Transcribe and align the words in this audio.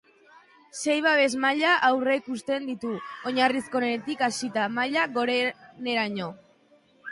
Sei 0.83 0.95
babes-maila 1.07 1.73
aurreikusten 1.89 2.65
ditu, 2.71 2.95
oinarrizkoenetik 3.33 4.25
hasita 4.31 4.67
maila 4.81 5.07
goreneraino. 5.21 6.35